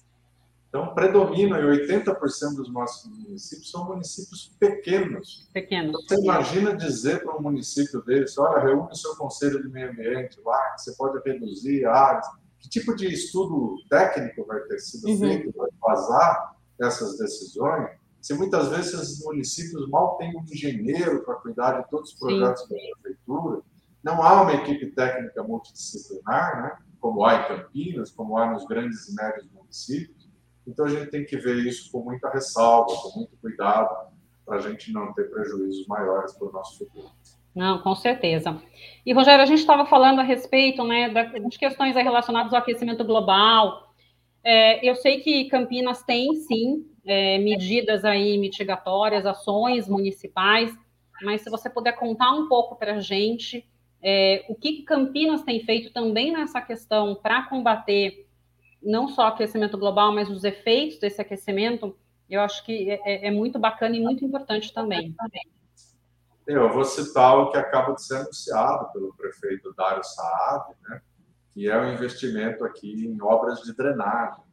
[0.74, 5.48] Então, predominam, e 80% dos nossos municípios são municípios pequenos.
[5.52, 5.90] Pequenos.
[5.90, 9.92] Então, você imagina dizer para um município desse, olha, reúne o seu conselho de meio
[9.92, 12.26] ambiente lá, você pode reduzir áreas
[12.58, 15.18] que tipo de estudo técnico vai ter sido uhum.
[15.20, 21.36] feito para vazar essas decisões, se muitas vezes esses municípios mal têm um engenheiro para
[21.36, 22.74] cuidar de todos os projetos Sim.
[22.74, 23.62] da prefeitura,
[24.02, 26.84] não há uma equipe técnica multidisciplinar, né?
[27.04, 30.13] como há em Campinas, como há nos grandes e médios municípios.
[30.66, 34.12] Então a gente tem que ver isso com muita ressalva, com muito cuidado,
[34.44, 37.10] para a gente não ter prejuízos maiores para o nosso futuro.
[37.54, 38.60] Não, com certeza.
[39.06, 43.94] E, Rogério, a gente estava falando a respeito né, das questões relacionadas ao aquecimento global.
[44.42, 50.76] É, eu sei que Campinas tem, sim, é, medidas aí mitigatórias, ações municipais,
[51.22, 53.64] mas se você puder contar um pouco para a gente
[54.06, 58.23] é, o que Campinas tem feito também nessa questão para combater
[58.84, 61.96] não só aquecimento global, mas os efeitos desse aquecimento,
[62.28, 65.14] eu acho que é, é, é muito bacana e muito importante também.
[66.46, 71.00] Eu vou citar o que acaba de ser anunciado pelo prefeito Dário Saad, né,
[71.52, 74.44] que é o um investimento aqui em obras de drenagem.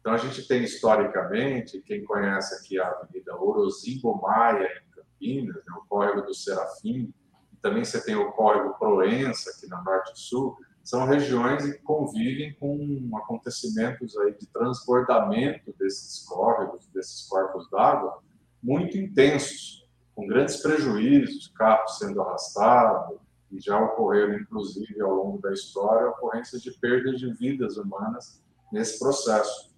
[0.00, 5.72] Então, a gente tem historicamente, quem conhece aqui a Avenida Orozimbo Maia, em Campinas, né,
[5.76, 7.12] o córrego do Serafim,
[7.60, 12.52] também você tem o córrego Proença, aqui na Norte e Sul, são regiões que convivem
[12.60, 18.22] com acontecimentos aí de transbordamento desses córregos, desses corpos d'água,
[18.62, 23.18] muito intensos, com grandes prejuízos, carros sendo arrastados,
[23.50, 28.98] e já ocorreram, inclusive, ao longo da história, ocorrências de perdas de vidas humanas nesse
[28.98, 29.72] processo.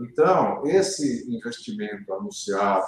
[0.00, 2.86] Então, esse investimento anunciado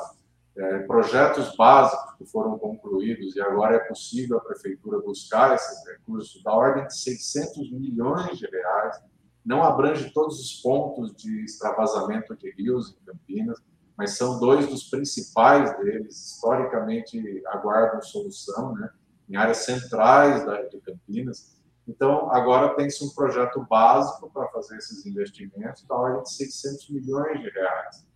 [0.56, 6.42] é, projetos básicos que foram concluídos e agora é possível a prefeitura buscar esses recursos
[6.42, 9.00] da ordem de 600 milhões de reais.
[9.44, 13.58] Não abrange todos os pontos de extravasamento de rios em Campinas,
[13.96, 18.90] mas são dois dos principais deles, historicamente aguardam solução, né,
[19.28, 21.60] em áreas centrais da, de Campinas.
[21.88, 27.40] Então, agora tem-se um projeto básico para fazer esses investimentos da ordem de 600 milhões
[27.40, 28.11] de reais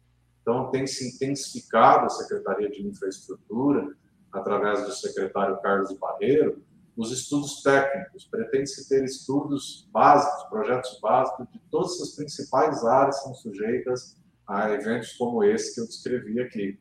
[0.46, 3.92] então, tem se intensificado a Secretaria de Infraestrutura,
[4.30, 6.62] através do secretário Carlos Barreiro,
[6.96, 8.26] os estudos técnicos.
[8.26, 14.70] Pretende-se ter estudos básicos, projetos básicos de todas as principais áreas que são sujeitas a
[14.70, 16.78] eventos como esse que eu descrevi aqui.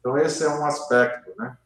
[0.00, 1.56] Então, esse é um aspecto né,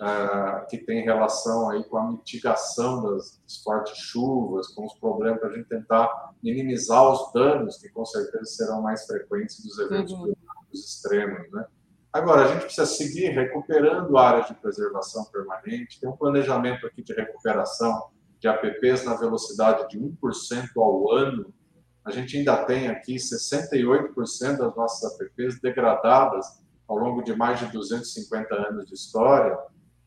[0.00, 5.38] uh, que tem relação aí com a mitigação das, das fortes chuvas, com os problemas,
[5.38, 10.12] para a gente tentar minimizar os danos, que com certeza serão mais frequentes dos eventos
[10.12, 10.34] uhum
[10.80, 11.64] extremos, né?
[12.12, 17.14] Agora, a gente precisa seguir recuperando áreas de preservação permanente, tem um planejamento aqui de
[17.14, 21.54] recuperação de APPs na velocidade de 1% ao ano.
[22.04, 26.44] A gente ainda tem aqui 68% das nossas APPs degradadas
[26.86, 29.56] ao longo de mais de 250 anos de história.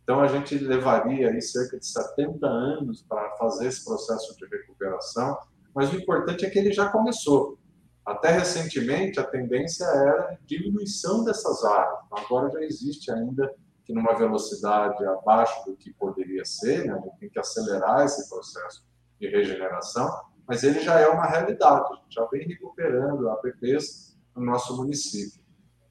[0.04, 5.36] Então, a gente levaria aí cerca de 70 anos para fazer esse processo de recuperação,
[5.73, 7.58] mas o importante é que ele já começou.
[8.06, 12.00] Até recentemente, a tendência era diminuição dessas áreas.
[12.06, 13.52] Então, agora já existe ainda
[13.84, 17.02] que numa velocidade abaixo do que poderia ser, né?
[17.20, 18.86] tem que acelerar esse processo
[19.20, 20.12] de regeneração,
[20.48, 25.44] mas ele já é uma realidade, a gente já vem recuperando APPs no nosso município.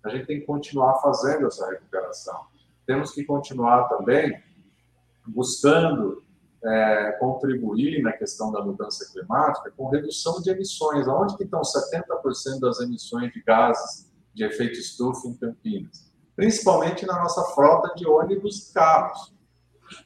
[0.05, 2.47] A gente tem que continuar fazendo essa recuperação.
[2.87, 4.43] Temos que continuar também
[5.27, 6.24] buscando
[6.65, 11.07] é, contribuir na questão da mudança climática com redução de emissões.
[11.07, 16.11] Onde que estão 70% das emissões de gases de efeito estufa em Campinas?
[16.35, 19.35] Principalmente na nossa frota de ônibus e carros.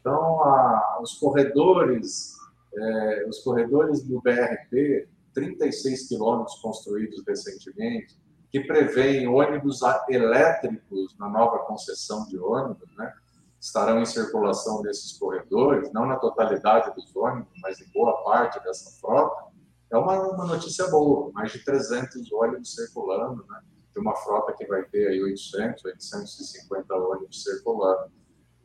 [0.00, 2.34] Então, a, os corredores,
[2.76, 8.18] é, os corredores do BRT, 36 quilômetros construídos recentemente,
[8.50, 13.12] que prevêem ônibus elétricos na nova concessão de ônibus, né?
[13.60, 18.98] Estarão em circulação nesses corredores, não na totalidade dos ônibus, mas em boa parte dessa
[19.00, 19.48] frota,
[19.90, 21.32] é uma, uma notícia boa.
[21.32, 23.60] Mais de 300 ônibus circulando, né?
[23.92, 28.12] de uma frota que vai ter aí 800, 850 ônibus circulando.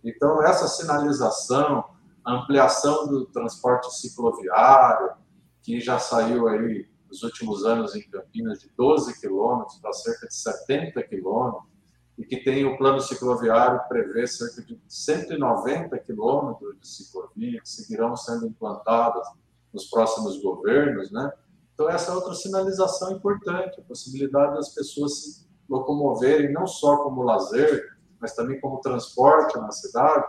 [0.03, 1.85] Então, essa sinalização,
[2.25, 5.13] ampliação do transporte cicloviário,
[5.61, 10.35] que já saiu aí nos últimos anos em Campinas de 12 quilômetros para cerca de
[10.35, 11.72] 70 quilômetros,
[12.17, 18.15] e que tem o plano cicloviário prevê cerca de 190 quilômetros de ciclovia que seguirão
[18.15, 19.27] sendo implantadas
[19.73, 21.31] nos próximos governos, né?
[21.73, 27.23] Então essa é outra sinalização importante, a possibilidade das pessoas se locomoverem não só como
[27.23, 30.25] lazer, mas também como transporte na cidade,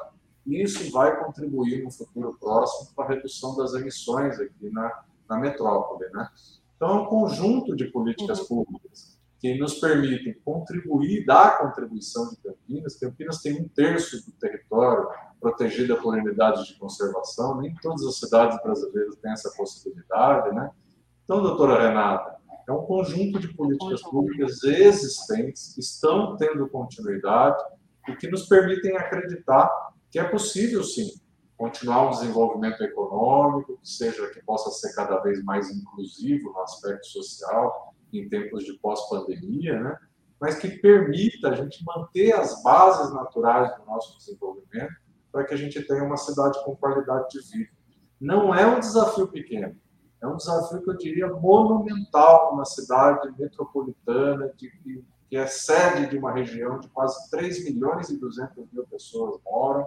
[0.47, 5.39] e isso vai contribuir no futuro próximo para a redução das emissões aqui na, na
[5.39, 6.29] metrópole, né?
[6.77, 8.65] Então é um conjunto de políticas uhum.
[8.65, 9.14] públicas
[9.45, 12.99] que nos permitem contribuir, dar contribuição de Campinas.
[12.99, 15.07] Campinas tem um terço do território
[15.39, 20.71] protegida por unidades de conservação, nem todas as cidades brasileiras têm essa possibilidade, né?
[21.25, 27.63] Então, doutora Renata, É um conjunto de políticas públicas existentes, que estão tendo continuidade
[28.09, 29.71] e que nos permitem acreditar
[30.11, 31.21] que é possível, sim,
[31.55, 37.07] continuar um desenvolvimento econômico, que seja que possa ser cada vez mais inclusivo no aspecto
[37.09, 39.99] social em tempos de pós-pandemia, né?
[40.41, 44.95] mas que permita a gente manter as bases naturais do nosso desenvolvimento
[45.33, 47.71] para que a gente tenha uma cidade com qualidade de vida.
[48.21, 49.77] Não é um desafio pequeno,
[50.21, 54.71] é um desafio que eu diria monumental uma cidade metropolitana de,
[55.29, 59.87] que é sede de uma região de quase 3 milhões e 200 mil pessoas moram.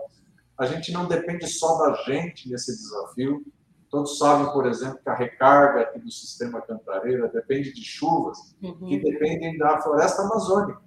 [0.57, 3.45] A gente não depende só da gente nesse desafio.
[3.89, 8.85] Todos sabem, por exemplo, que a recarga aqui do sistema Cantareira depende de chuvas uhum.
[8.85, 10.81] que dependem da floresta amazônica.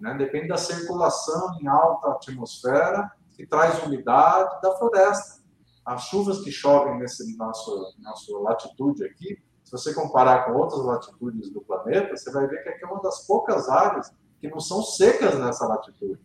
[0.00, 0.14] Né?
[0.14, 5.44] Depende da circulação em alta atmosfera que traz umidade da floresta.
[5.84, 11.50] As chuvas que chovem nesse nosso nossa latitude aqui, se você comparar com outras latitudes
[11.50, 14.10] do planeta, você vai ver que aqui é uma das poucas áreas
[14.40, 16.20] que não são secas nessa latitude.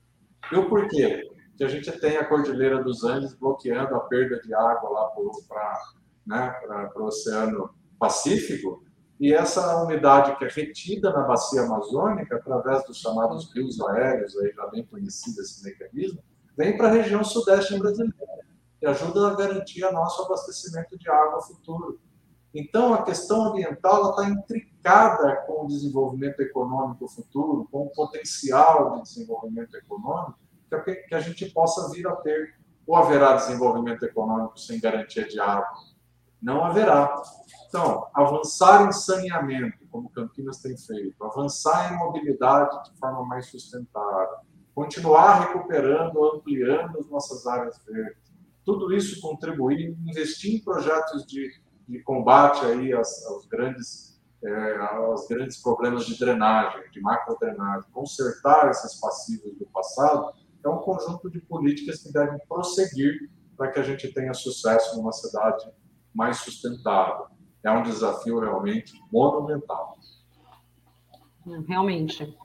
[0.51, 1.29] E o porquê?
[1.61, 5.11] Que a gente tem a Cordilheira dos Andes bloqueando a perda de água lá
[5.47, 5.79] para
[6.25, 6.55] né,
[6.95, 8.83] o Oceano Pacífico,
[9.19, 14.51] e essa umidade que é retida na bacia amazônica, através dos chamados rios aéreos, aí
[14.51, 16.23] já bem conhecido esse mecanismo,
[16.57, 18.15] vem para a região sudeste brasileira
[18.81, 21.99] e ajuda a garantir o nosso abastecimento de água futuro.
[22.55, 29.03] Então, a questão ambiental está intricada com o desenvolvimento econômico futuro, com o potencial de
[29.03, 30.41] desenvolvimento econômico
[30.79, 32.55] que a gente possa vir a ter.
[32.87, 35.67] Ou haverá desenvolvimento econômico sem garantia de água?
[36.41, 37.21] Não haverá.
[37.67, 44.37] Então, avançar em saneamento, como Campinas tem feito, avançar em mobilidade de forma mais sustentável,
[44.73, 48.31] continuar recuperando, ampliando as nossas áreas verdes.
[48.65, 51.49] Tudo isso contribuir, investir em projetos de,
[51.87, 54.11] de combate aí aos, grandes
[54.43, 60.33] é, aos grandes problemas de drenagem, de macrodrenagem, consertar esses passivos do passado,
[60.63, 65.11] é um conjunto de políticas que devem prosseguir para que a gente tenha sucesso numa
[65.11, 65.69] cidade
[66.13, 67.27] mais sustentável.
[67.63, 69.97] É um desafio realmente monumental.
[71.67, 72.35] Realmente.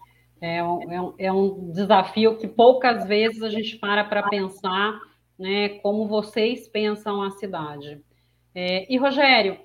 [0.40, 5.00] É um, é, um, é desafio que poucas vezes a gente para para pensar
[5.38, 8.02] né, como vocês pensam a cidade.
[8.54, 9.58] É, e, Rogério,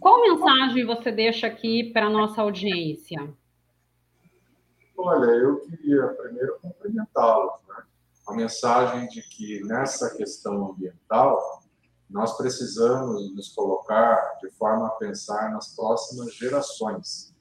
[0.00, 3.32] qual mensagem você deixa aqui para a nossa audiência?
[4.96, 7.63] Olha, eu queria primeiro cumprimentá-los.
[8.26, 11.62] A mensagem de que nessa questão ambiental
[12.08, 17.34] nós precisamos nos colocar de forma a pensar nas próximas gerações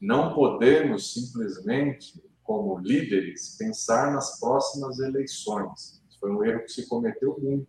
[0.00, 6.00] não podemos simplesmente, como líderes, pensar nas próximas eleições.
[6.20, 7.66] Foi um erro que se cometeu muito.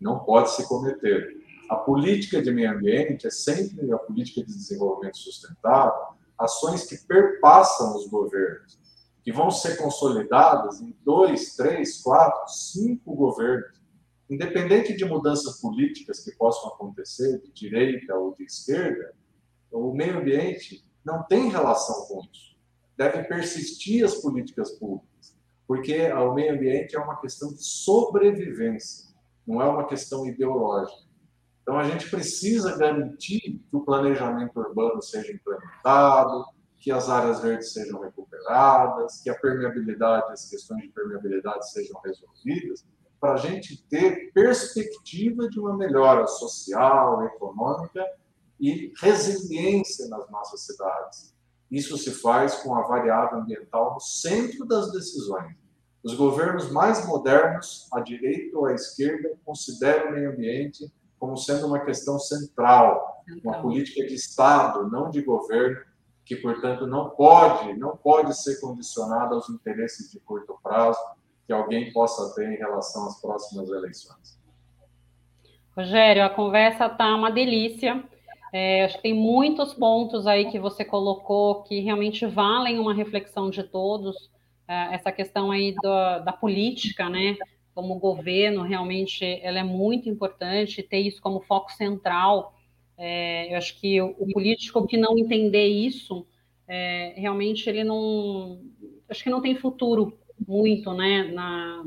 [0.00, 1.42] Não pode se cometer.
[1.70, 7.96] A política de meio ambiente é sempre a política de desenvolvimento sustentável, ações que perpassam
[7.96, 8.78] os governos,
[9.24, 13.82] que vão ser consolidadas em dois, três, quatro, cinco governos.
[14.28, 19.14] Independente de mudanças políticas que possam acontecer, de direita ou de esquerda,
[19.72, 22.54] o meio ambiente não tem relação com isso.
[22.96, 29.14] Devem persistir as políticas públicas, porque o meio ambiente é uma questão de sobrevivência,
[29.46, 31.02] não é uma questão ideológica.
[31.62, 36.44] Então, a gente precisa garantir que o planejamento urbano seja implementado,
[36.84, 42.84] que as áreas verdes sejam recuperadas, que a permeabilidade, as questões de permeabilidade sejam resolvidas,
[43.18, 48.04] para a gente ter perspectiva de uma melhora social, econômica
[48.60, 51.34] e resiliência nas nossas cidades.
[51.70, 55.56] Isso se faz com a variável ambiental no centro das decisões.
[56.04, 61.66] Os governos mais modernos, à direita ou à esquerda, consideram o meio ambiente como sendo
[61.66, 65.93] uma questão central, uma política de Estado, não de governo,
[66.24, 70.98] que, portanto, não pode, não pode ser condicionada aos interesses de curto prazo
[71.46, 74.40] que alguém possa ter em relação às próximas eleições.
[75.76, 78.02] Rogério, a conversa está uma delícia.
[78.52, 83.50] É, acho que tem muitos pontos aí que você colocou que realmente valem uma reflexão
[83.50, 84.30] de todos.
[84.66, 87.36] É, essa questão aí da, da política, né?
[87.74, 92.53] Como governo, realmente ela é muito importante ter isso como foco central.
[92.96, 96.26] É, eu acho que o, político que não entender isso,
[96.68, 98.60] é, realmente ele não,
[99.08, 101.24] acho que não tem futuro muito, né?
[101.24, 101.84] Na,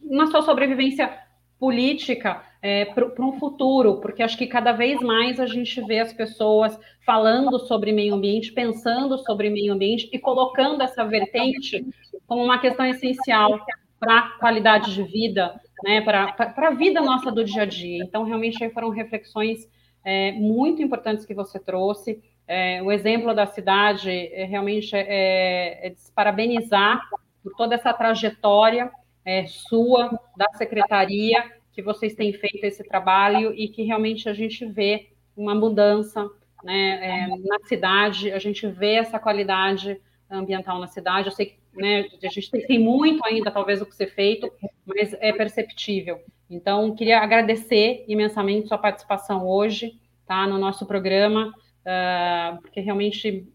[0.00, 1.18] na sua sobrevivência
[1.58, 6.12] política é, para um futuro, porque acho que cada vez mais a gente vê as
[6.12, 11.84] pessoas falando sobre meio ambiente, pensando sobre meio ambiente e colocando essa vertente
[12.26, 13.64] como uma questão essencial
[13.98, 18.02] para a qualidade de vida, né, para a vida nossa do dia a dia.
[18.02, 19.68] Então, realmente, foram reflexões
[20.04, 22.22] é, muito importantes que você trouxe.
[22.46, 27.00] é, o exemplo da cidade é, realmente é, é parabenizar
[27.42, 28.90] por toda essa trajetória
[29.24, 31.42] é, sua, da secretaria,
[31.72, 36.28] que vocês têm feito esse trabalho e que realmente a gente vê uma mudança
[36.62, 40.00] né, é, na cidade, a gente vê essa qualidade
[40.30, 41.28] ambiental na cidade.
[41.28, 44.50] Eu sei que né, a gente tem, muito ainda, talvez, o que ser feito,
[44.84, 46.20] mas é perceptível.
[46.48, 53.48] Então, queria agradecer imensamente sua participação hoje, tá, no nosso programa, uh, porque realmente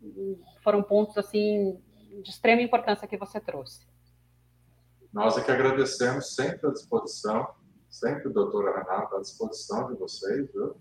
[0.64, 1.80] foram pontos assim
[2.24, 3.86] de extrema importância que você trouxe.
[5.14, 7.48] Nós é que agradecemos sempre à disposição,
[7.90, 10.76] sempre, doutora Renata, à disposição de vocês, viu?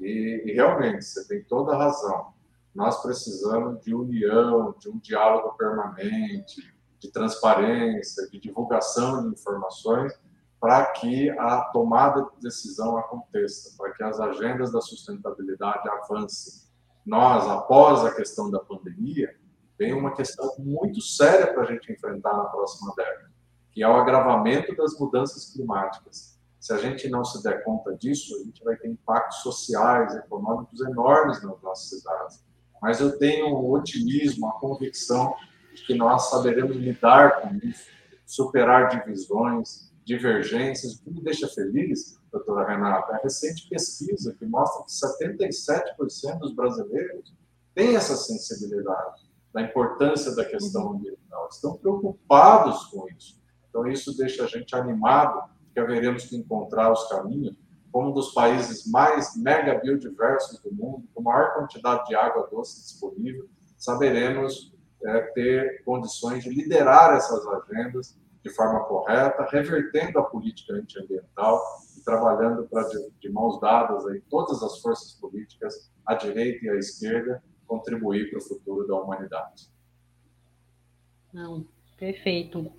[0.00, 2.33] E, e realmente, você tem toda a razão.
[2.74, 10.12] Nós precisamos de união, de um diálogo permanente, de transparência, de divulgação de informações,
[10.60, 16.64] para que a tomada de decisão aconteça, para que as agendas da sustentabilidade avancem.
[17.04, 19.36] Nós, após a questão da pandemia,
[19.76, 23.30] tem uma questão muito séria para a gente enfrentar na próxima década,
[23.72, 26.38] que é o agravamento das mudanças climáticas.
[26.58, 30.80] Se a gente não se der conta disso, a gente vai ter impactos sociais, econômicos
[30.80, 32.42] enormes nas nossas cidades.
[32.84, 35.34] Mas eu tenho um otimismo, uma convicção
[35.74, 37.86] de que nós saberemos lidar com isso,
[38.26, 40.96] superar divisões, divergências.
[40.96, 46.38] O que me deixa feliz, doutora Renata, é a recente pesquisa que mostra que 77%
[46.40, 47.34] dos brasileiros
[47.74, 49.22] têm essa sensibilidade
[49.54, 53.40] da importância da questão ambiental, estão preocupados com isso.
[53.70, 57.56] Então, isso deixa a gente animado que haveremos que encontrar os caminhos
[57.94, 62.82] como um dos países mais mega biodiversos do mundo, com maior quantidade de água doce
[62.82, 64.74] disponível, saberemos
[65.04, 71.62] é, ter condições de liderar essas agendas de forma correta, revertendo a política antiambiental
[71.96, 76.70] e trabalhando para, de, de mãos dadas, aí, todas as forças políticas, à direita e
[76.70, 79.70] à esquerda, contribuir para o futuro da humanidade.
[81.32, 81.64] Não,
[81.96, 82.72] perfeito.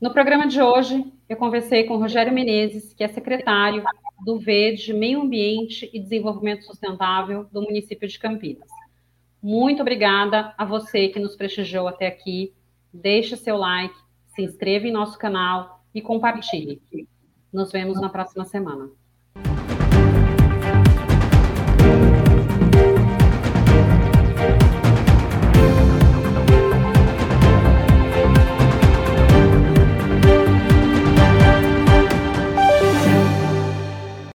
[0.00, 3.82] No programa de hoje, eu conversei com Rogério Menezes, que é secretário
[4.24, 8.68] do VED, Meio Ambiente e Desenvolvimento Sustentável do município de Campinas.
[9.42, 12.54] Muito obrigada a você que nos prestigiou até aqui.
[12.94, 13.94] Deixe seu like,
[14.28, 16.80] se inscreva em nosso canal e compartilhe.
[17.52, 18.88] Nos vemos na próxima semana.